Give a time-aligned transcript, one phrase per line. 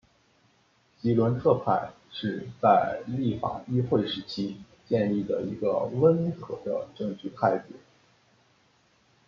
[0.99, 7.77] 吉伦特派是在立法议会时期建立的一个温和的政治派别。